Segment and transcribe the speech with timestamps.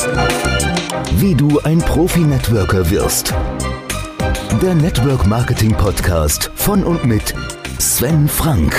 [0.00, 3.34] Wie du ein Profi-Networker wirst.
[4.62, 7.34] Der Network Marketing Podcast von und mit
[7.78, 8.74] Sven Frank.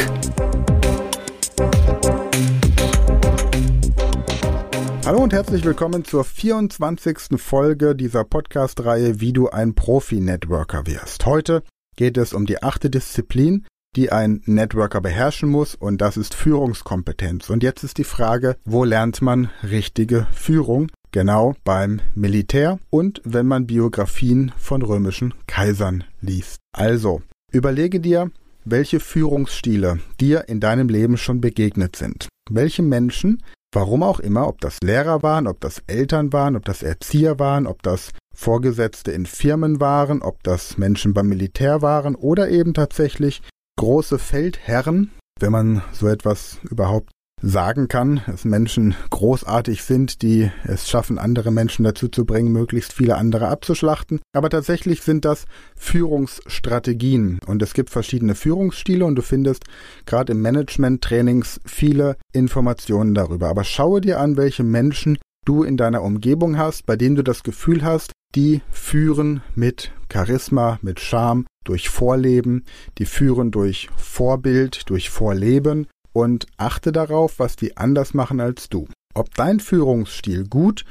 [5.05, 7.39] Hallo und herzlich willkommen zur 24.
[7.39, 11.27] Folge dieser Podcast-Reihe Wie du ein Profi-Networker wirst.
[11.27, 11.61] Heute
[11.97, 17.51] geht es um die achte Disziplin, die ein Networker beherrschen muss, und das ist Führungskompetenz.
[17.51, 20.89] Und jetzt ist die Frage, wo lernt man richtige Führung?
[21.13, 26.59] Genau beim Militär und wenn man Biografien von römischen Kaisern liest.
[26.73, 28.31] Also, überlege dir,
[28.63, 32.29] welche Führungsstile dir in deinem Leben schon begegnet sind.
[32.49, 33.43] Welche Menschen,
[33.73, 37.67] warum auch immer, ob das Lehrer waren, ob das Eltern waren, ob das Erzieher waren,
[37.67, 43.41] ob das Vorgesetzte in Firmen waren, ob das Menschen beim Militär waren oder eben tatsächlich
[43.77, 50.89] große Feldherren, wenn man so etwas überhaupt sagen kann, dass Menschen großartig sind, die es
[50.89, 54.19] schaffen, andere Menschen dazu zu bringen, möglichst viele andere abzuschlachten.
[54.33, 59.63] Aber tatsächlich sind das Führungsstrategien und es gibt verschiedene Führungsstile und du findest
[60.05, 63.49] gerade im Management-Trainings viele Informationen darüber.
[63.49, 67.43] Aber schaue dir an, welche Menschen du in deiner Umgebung hast, bei denen du das
[67.43, 72.63] Gefühl hast, die führen mit Charisma, mit Charme, durch Vorleben,
[72.97, 78.87] die führen durch Vorbild, durch Vorleben und achte darauf, was die anders machen als du.
[79.13, 80.85] Ob dein Führungsstil gut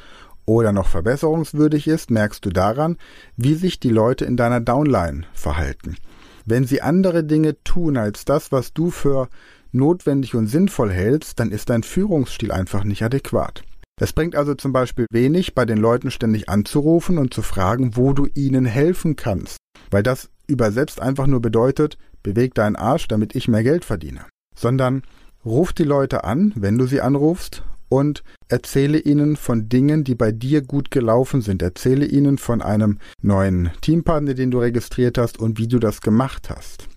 [0.46, 2.96] oder noch verbesserungswürdig ist, merkst du daran,
[3.36, 5.96] wie sich die Leute in deiner Downline verhalten.
[6.44, 9.28] Wenn sie andere Dinge tun als das, was du für
[9.72, 13.62] notwendig und sinnvoll hältst, dann ist dein Führungsstil einfach nicht adäquat.
[14.00, 18.14] Es bringt also zum Beispiel wenig, bei den Leuten ständig anzurufen und zu fragen, wo
[18.14, 19.58] du ihnen helfen kannst,
[19.90, 25.02] weil das übersetzt einfach nur bedeutet, beweg deinen Arsch, damit ich mehr Geld verdiene, sondern
[25.44, 30.30] ruf die Leute an, wenn du sie anrufst, und erzähle ihnen von Dingen, die bei
[30.30, 31.60] dir gut gelaufen sind.
[31.60, 36.50] Erzähle ihnen von einem neuen Teampartner, den du registriert hast und wie du das gemacht
[36.50, 36.88] hast.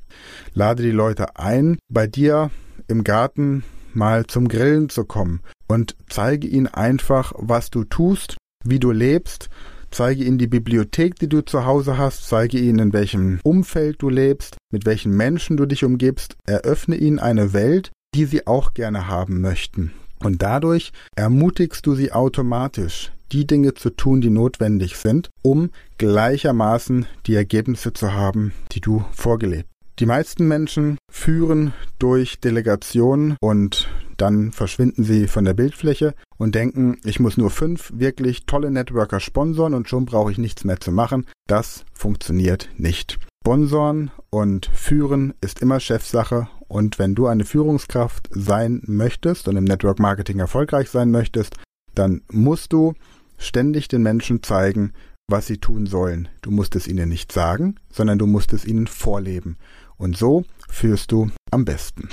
[0.53, 2.51] Lade die Leute ein, bei dir
[2.87, 3.63] im Garten
[3.95, 9.49] mal zum Grillen zu kommen und zeige ihnen einfach, was du tust, wie du lebst
[9.93, 14.09] Zeige ihnen die Bibliothek, die du zu Hause hast, zeige ihnen, in welchem Umfeld du
[14.09, 19.07] lebst, mit welchen Menschen du dich umgibst, eröffne ihnen eine Welt, die sie auch gerne
[19.07, 19.93] haben möchten.
[20.19, 27.05] Und dadurch ermutigst du sie automatisch, die Dinge zu tun, die notwendig sind, um gleichermaßen
[27.27, 29.69] die Ergebnisse zu haben, die du vorgelebt.
[29.99, 36.97] Die meisten Menschen führen durch Delegation und dann verschwinden sie von der Bildfläche und denken,
[37.03, 40.91] ich muss nur fünf wirklich tolle Networker sponsoren und schon brauche ich nichts mehr zu
[40.91, 41.27] machen.
[41.47, 43.19] Das funktioniert nicht.
[43.45, 49.65] Sponsoren und Führen ist immer Chefsache und wenn du eine Führungskraft sein möchtest und im
[49.65, 51.57] Network Marketing erfolgreich sein möchtest,
[51.93, 52.93] dann musst du
[53.37, 54.93] ständig den Menschen zeigen,
[55.27, 56.29] was sie tun sollen.
[56.41, 59.57] Du musst es ihnen nicht sagen, sondern du musst es ihnen vorleben.
[59.97, 62.07] Und so führst du am besten.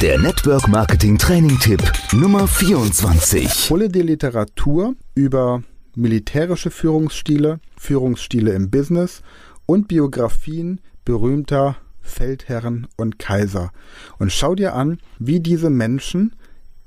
[0.00, 3.70] Der Network Marketing Training Tipp Nummer 24.
[3.70, 5.64] Hole dir Literatur über
[5.96, 9.24] militärische Führungsstile, Führungsstile im Business
[9.66, 13.72] und Biografien berühmter Feldherren und Kaiser
[14.18, 16.34] und schau dir an, wie diese Menschen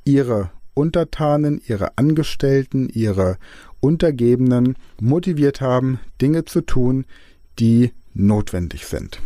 [0.06, 3.38] ihre Untertanen, ihre Angestellten, ihre
[3.82, 7.06] Untergebenen motiviert haben, Dinge zu tun,
[7.60, 9.20] die notwendig sind.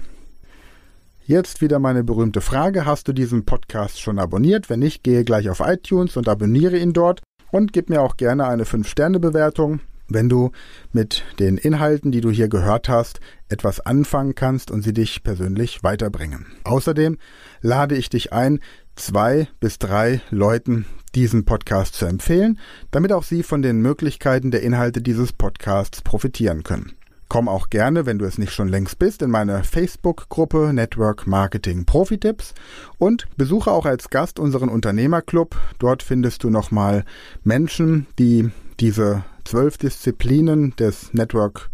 [1.25, 2.85] Jetzt wieder meine berühmte Frage.
[2.85, 4.69] Hast du diesen Podcast schon abonniert?
[4.69, 7.21] Wenn nicht, gehe gleich auf iTunes und abonniere ihn dort
[7.51, 10.51] und gib mir auch gerne eine 5-Sterne-Bewertung, wenn du
[10.91, 13.19] mit den Inhalten, die du hier gehört hast,
[13.49, 16.45] etwas anfangen kannst und sie dich persönlich weiterbringen.
[16.63, 17.17] Außerdem
[17.61, 18.59] lade ich dich ein,
[18.95, 22.59] zwei bis drei Leuten diesen Podcast zu empfehlen,
[22.91, 26.93] damit auch sie von den Möglichkeiten der Inhalte dieses Podcasts profitieren können.
[27.29, 31.85] Komm auch gerne, wenn du es nicht schon längst bist, in meine Facebook-Gruppe Network Marketing
[31.85, 32.53] Profi-Tipps
[32.99, 35.59] und besuche auch als Gast unseren Unternehmerclub.
[35.79, 37.05] Dort findest du nochmal
[37.43, 41.69] Menschen, die diese zwölf Disziplinen des Network